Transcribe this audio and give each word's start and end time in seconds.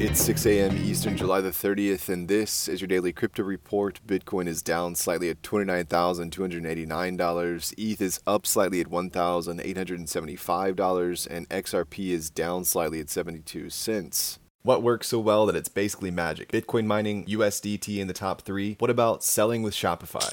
It's 0.00 0.20
6 0.20 0.46
a.m. 0.46 0.76
Eastern, 0.76 1.16
July 1.16 1.40
the 1.40 1.50
30th, 1.50 2.08
and 2.08 2.28
this 2.28 2.68
is 2.68 2.80
your 2.80 2.86
daily 2.86 3.12
crypto 3.12 3.42
report. 3.42 3.98
Bitcoin 4.06 4.46
is 4.46 4.62
down 4.62 4.94
slightly 4.94 5.28
at 5.28 5.42
$29,289. 5.42 7.74
ETH 7.76 8.00
is 8.00 8.20
up 8.24 8.46
slightly 8.46 8.80
at 8.80 8.86
$1,875, 8.86 11.26
and 11.26 11.48
XRP 11.48 12.10
is 12.10 12.30
down 12.30 12.64
slightly 12.64 13.00
at 13.00 13.10
72 13.10 13.70
cents. 13.70 14.38
What 14.62 14.84
works 14.84 15.08
so 15.08 15.18
well 15.18 15.46
that 15.46 15.56
it's 15.56 15.68
basically 15.68 16.12
magic? 16.12 16.52
Bitcoin 16.52 16.86
mining, 16.86 17.24
USDT 17.24 17.98
in 17.98 18.06
the 18.06 18.14
top 18.14 18.42
three. 18.42 18.76
What 18.78 18.90
about 18.90 19.24
selling 19.24 19.64
with 19.64 19.74
Shopify? 19.74 20.32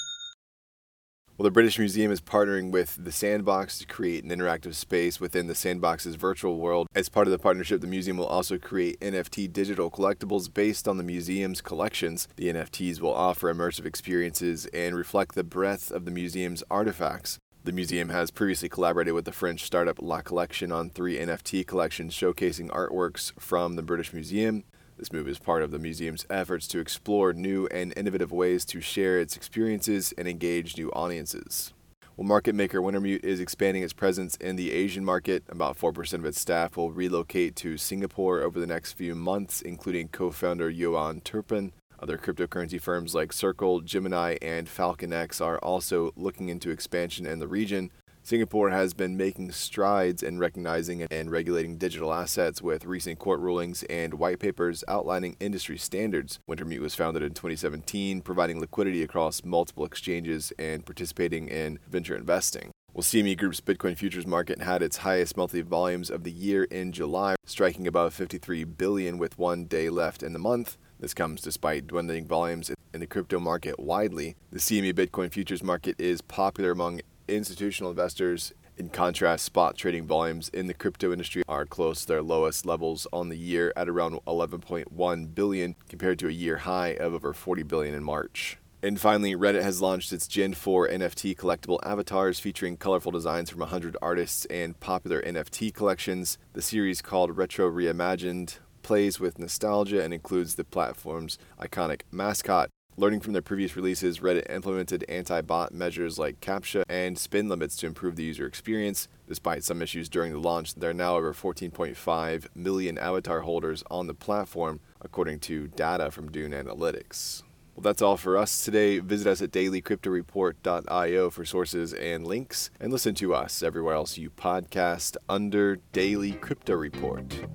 Well, 1.41 1.49
the 1.49 1.53
British 1.53 1.79
Museum 1.79 2.11
is 2.11 2.21
partnering 2.21 2.69
with 2.69 3.03
the 3.03 3.11
Sandbox 3.11 3.79
to 3.79 3.87
create 3.87 4.23
an 4.23 4.29
interactive 4.29 4.75
space 4.75 5.19
within 5.19 5.47
the 5.47 5.55
Sandbox's 5.55 6.13
virtual 6.13 6.59
world. 6.59 6.87
As 6.93 7.09
part 7.09 7.25
of 7.25 7.31
the 7.31 7.39
partnership, 7.39 7.81
the 7.81 7.87
museum 7.87 8.15
will 8.15 8.27
also 8.27 8.59
create 8.59 8.99
NFT 8.99 9.51
digital 9.51 9.89
collectibles 9.89 10.53
based 10.53 10.87
on 10.87 10.97
the 10.97 11.03
museum's 11.03 11.59
collections. 11.59 12.27
The 12.35 12.53
NFTs 12.53 12.99
will 12.99 13.15
offer 13.15 13.51
immersive 13.51 13.87
experiences 13.87 14.67
and 14.67 14.95
reflect 14.95 15.33
the 15.33 15.43
breadth 15.43 15.89
of 15.89 16.05
the 16.05 16.11
museum's 16.11 16.63
artifacts. 16.69 17.39
The 17.63 17.71
museum 17.71 18.09
has 18.09 18.29
previously 18.29 18.69
collaborated 18.69 19.15
with 19.15 19.25
the 19.25 19.31
French 19.31 19.63
startup 19.63 19.99
La 19.99 20.21
Collection 20.21 20.71
on 20.71 20.91
three 20.91 21.17
NFT 21.17 21.65
collections 21.65 22.13
showcasing 22.13 22.69
artworks 22.69 23.31
from 23.39 23.77
the 23.77 23.83
British 23.83 24.13
Museum. 24.13 24.63
This 25.01 25.11
move 25.11 25.27
is 25.27 25.39
part 25.39 25.63
of 25.63 25.71
the 25.71 25.79
museum's 25.79 26.27
efforts 26.29 26.67
to 26.67 26.79
explore 26.79 27.33
new 27.33 27.65
and 27.71 27.91
innovative 27.97 28.31
ways 28.31 28.63
to 28.65 28.79
share 28.79 29.19
its 29.19 29.35
experiences 29.35 30.13
and 30.15 30.27
engage 30.27 30.77
new 30.77 30.91
audiences. 30.91 31.73
Well, 32.15 32.27
market 32.27 32.53
maker 32.53 32.81
Wintermute 32.81 33.23
is 33.23 33.39
expanding 33.39 33.81
its 33.81 33.93
presence 33.93 34.35
in 34.35 34.57
the 34.57 34.71
Asian 34.71 35.03
market. 35.03 35.43
About 35.49 35.75
4% 35.75 36.13
of 36.13 36.25
its 36.25 36.39
staff 36.39 36.77
will 36.77 36.91
relocate 36.91 37.55
to 37.55 37.79
Singapore 37.79 38.41
over 38.41 38.59
the 38.59 38.67
next 38.67 38.91
few 38.91 39.15
months, 39.15 39.63
including 39.63 40.09
co 40.09 40.29
founder 40.29 40.71
Yoann 40.71 41.23
Turpin. 41.23 41.71
Other 41.99 42.19
cryptocurrency 42.19 42.79
firms 42.79 43.15
like 43.15 43.33
Circle, 43.33 43.81
Gemini, 43.81 44.37
and 44.39 44.67
FalconX 44.67 45.43
are 45.43 45.57
also 45.57 46.11
looking 46.15 46.49
into 46.49 46.69
expansion 46.69 47.25
in 47.25 47.39
the 47.39 47.47
region. 47.47 47.89
Singapore 48.23 48.69
has 48.69 48.93
been 48.93 49.17
making 49.17 49.51
strides 49.51 50.21
in 50.21 50.37
recognizing 50.37 51.01
and 51.09 51.31
regulating 51.31 51.77
digital 51.77 52.13
assets 52.13 52.61
with 52.61 52.85
recent 52.85 53.17
court 53.17 53.39
rulings 53.39 53.81
and 53.83 54.13
white 54.13 54.37
papers 54.37 54.83
outlining 54.87 55.35
industry 55.39 55.77
standards. 55.77 56.39
Wintermute 56.47 56.81
was 56.81 56.93
founded 56.93 57.23
in 57.23 57.33
2017, 57.33 58.21
providing 58.21 58.59
liquidity 58.59 59.01
across 59.01 59.43
multiple 59.43 59.85
exchanges 59.85 60.53
and 60.59 60.85
participating 60.85 61.47
in 61.47 61.79
venture 61.89 62.15
investing. 62.15 62.69
Well, 62.93 63.03
CME 63.03 63.37
Group's 63.37 63.61
Bitcoin 63.61 63.97
futures 63.97 64.27
market 64.27 64.61
had 64.61 64.83
its 64.83 64.97
highest 64.97 65.35
monthly 65.35 65.61
volumes 65.61 66.11
of 66.11 66.23
the 66.23 66.31
year 66.31 66.65
in 66.65 66.91
July, 66.91 67.35
striking 67.45 67.87
above 67.87 68.13
53 68.13 68.65
billion 68.65 69.17
with 69.17 69.39
one 69.39 69.65
day 69.65 69.89
left 69.89 70.21
in 70.21 70.33
the 70.33 70.39
month. 70.39 70.77
This 70.99 71.15
comes 71.15 71.41
despite 71.41 71.87
dwindling 71.87 72.27
volumes 72.27 72.69
in 72.93 72.99
the 72.99 73.07
crypto 73.07 73.39
market 73.39 73.79
widely. 73.79 74.35
The 74.51 74.59
CME 74.59 74.93
Bitcoin 74.93 75.31
futures 75.31 75.63
market 75.63 75.99
is 75.99 76.21
popular 76.21 76.71
among 76.71 77.01
institutional 77.31 77.91
investors. 77.91 78.53
In 78.77 78.89
contrast, 78.89 79.45
spot 79.45 79.77
trading 79.77 80.05
volumes 80.05 80.49
in 80.49 80.67
the 80.67 80.73
crypto 80.73 81.11
industry 81.11 81.43
are 81.47 81.65
close 81.65 82.01
to 82.01 82.07
their 82.07 82.21
lowest 82.21 82.65
levels 82.65 83.07
on 83.13 83.29
the 83.29 83.37
year 83.37 83.73
at 83.75 83.89
around 83.89 84.19
11.1 84.25 85.35
billion 85.35 85.75
compared 85.89 86.19
to 86.19 86.27
a 86.27 86.31
year 86.31 86.57
high 86.57 86.95
of 86.95 87.13
over 87.13 87.33
40 87.33 87.63
billion 87.63 87.93
in 87.93 88.03
March. 88.03 88.57
And 88.83 88.99
finally, 88.99 89.35
Reddit 89.35 89.61
has 89.61 89.81
launched 89.81 90.11
its 90.11 90.27
Gen 90.27 90.55
4 90.55 90.87
NFT 90.87 91.35
collectible 91.35 91.77
avatars 91.83 92.39
featuring 92.39 92.77
colorful 92.77 93.11
designs 93.11 93.51
from 93.51 93.59
100 93.59 93.95
artists 94.01 94.45
and 94.45 94.79
popular 94.79 95.21
NFT 95.21 95.71
collections. 95.71 96.39
The 96.53 96.63
series, 96.63 97.01
called 97.01 97.37
Retro 97.37 97.69
Reimagined, 97.69 98.57
plays 98.81 99.19
with 99.19 99.37
nostalgia 99.37 100.03
and 100.03 100.13
includes 100.13 100.55
the 100.55 100.63
platform's 100.63 101.37
iconic 101.59 102.01
mascot, 102.11 102.71
Learning 102.97 103.21
from 103.21 103.31
their 103.31 103.41
previous 103.41 103.77
releases, 103.77 104.19
Reddit 104.19 104.53
implemented 104.53 105.05
anti 105.07 105.39
bot 105.41 105.73
measures 105.73 106.19
like 106.19 106.41
CAPTCHA 106.41 106.83
and 106.89 107.17
spin 107.17 107.47
limits 107.47 107.77
to 107.77 107.87
improve 107.87 108.17
the 108.17 108.23
user 108.23 108.45
experience. 108.45 109.07
Despite 109.29 109.63
some 109.63 109.81
issues 109.81 110.09
during 110.09 110.33
the 110.33 110.39
launch, 110.39 110.75
there 110.75 110.89
are 110.89 110.93
now 110.93 111.15
over 111.15 111.33
14.5 111.33 112.47
million 112.53 112.97
avatar 112.97 113.41
holders 113.41 113.81
on 113.89 114.07
the 114.07 114.13
platform, 114.13 114.81
according 114.99 115.39
to 115.39 115.69
data 115.69 116.11
from 116.11 116.31
Dune 116.31 116.51
Analytics. 116.51 117.43
Well, 117.75 117.83
that's 117.83 118.01
all 118.01 118.17
for 118.17 118.37
us 118.37 118.65
today. 118.65 118.99
Visit 118.99 119.31
us 119.31 119.41
at 119.41 119.51
dailycryptoreport.io 119.51 121.29
for 121.29 121.45
sources 121.45 121.93
and 121.93 122.27
links, 122.27 122.69
and 122.81 122.91
listen 122.91 123.15
to 123.15 123.33
us 123.33 123.63
everywhere 123.63 123.95
else 123.95 124.17
you 124.17 124.29
podcast 124.29 125.15
under 125.29 125.77
Daily 125.93 126.33
Crypto 126.33 126.75
Report. 126.75 127.45